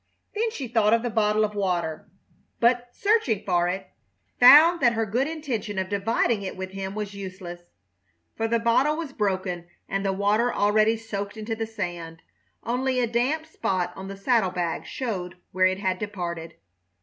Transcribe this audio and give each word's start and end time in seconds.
Then 0.33 0.49
she 0.49 0.67
thought 0.67 0.95
of 0.95 1.03
the 1.03 1.11
bottle 1.11 1.45
of 1.45 1.53
water, 1.53 2.09
but, 2.59 2.87
searching 2.91 3.43
for 3.45 3.67
it, 3.67 3.91
found 4.39 4.79
that 4.81 4.93
her 4.93 5.05
good 5.05 5.27
intention 5.27 5.77
of 5.77 5.89
dividing 5.89 6.41
it 6.41 6.57
with 6.57 6.71
him 6.71 6.95
was 6.95 7.13
useless, 7.13 7.65
for 8.35 8.47
the 8.47 8.57
bottle 8.57 8.97
was 8.97 9.13
broken 9.13 9.67
and 9.87 10.03
the 10.03 10.11
water 10.11 10.51
already 10.51 10.97
soaked 10.97 11.37
into 11.37 11.55
the 11.55 11.67
sand. 11.67 12.23
Only 12.63 12.99
a 12.99 13.05
damp 13.05 13.45
spot 13.45 13.93
on 13.95 14.07
the 14.07 14.17
saddle 14.17 14.49
bag 14.49 14.87
showed 14.87 15.35
where 15.51 15.67
it 15.67 15.77
had 15.77 15.99
departed. 15.99 16.55